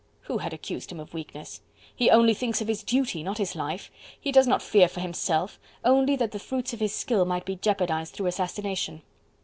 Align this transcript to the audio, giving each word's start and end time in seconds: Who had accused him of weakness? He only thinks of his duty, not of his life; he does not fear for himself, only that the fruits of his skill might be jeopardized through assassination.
Who 0.21 0.39
had 0.39 0.51
accused 0.51 0.91
him 0.91 0.99
of 0.99 1.13
weakness? 1.13 1.61
He 1.95 2.09
only 2.09 2.33
thinks 2.33 2.59
of 2.59 2.67
his 2.67 2.81
duty, 2.81 3.21
not 3.21 3.33
of 3.33 3.37
his 3.37 3.55
life; 3.55 3.91
he 4.19 4.31
does 4.31 4.47
not 4.47 4.63
fear 4.63 4.87
for 4.87 4.99
himself, 4.99 5.59
only 5.85 6.15
that 6.15 6.31
the 6.31 6.39
fruits 6.39 6.73
of 6.73 6.79
his 6.79 6.95
skill 6.95 7.23
might 7.23 7.45
be 7.45 7.55
jeopardized 7.57 8.15
through 8.15 8.25
assassination. 8.25 9.03